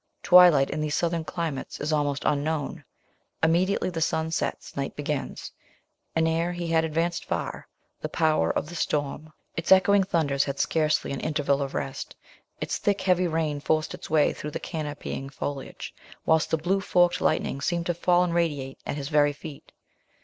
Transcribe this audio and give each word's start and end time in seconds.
Twilight, 0.23 0.71
in 0.71 0.81
these 0.81 0.95
southern 0.95 1.23
climates, 1.23 1.79
is 1.79 1.93
almost 1.93 2.23
unknown; 2.25 2.83
immediately 3.43 3.91
the 3.91 4.01
sun 4.01 4.31
sets, 4.31 4.75
night 4.75 4.95
begins: 4.95 5.51
and 6.15 6.27
ere 6.27 6.53
he 6.53 6.65
had 6.65 6.83
advanced 6.83 7.23
far, 7.23 7.67
the 7.99 8.09
power 8.09 8.49
of 8.49 8.67
the 8.67 8.73
storm 8.73 9.25
was 9.25 9.27
above 9.27 9.33
its 9.57 9.71
echoing 9.71 10.03
thunders 10.03 10.45
had 10.45 10.59
scarcely 10.59 11.11
an 11.11 11.19
interval 11.19 11.61
of 11.61 11.75
rest 11.75 12.15
its 12.59 12.79
thick 12.79 13.01
heavy 13.01 13.27
rain 13.27 13.59
forced 13.59 13.93
its 13.93 14.09
way 14.09 14.33
through 14.33 14.49
the 14.49 14.59
canopying 14.59 15.29
foliage, 15.29 15.93
whilst 16.25 16.49
the 16.49 16.57
blue 16.57 16.79
forked 16.81 17.21
lightning 17.21 17.61
seemed 17.61 17.85
to 17.85 17.93
fall 17.93 18.23
and 18.23 18.33
radiate 18.33 18.79
at 18.87 18.97
his 18.97 19.09
very 19.09 19.33
feet. 19.33 19.71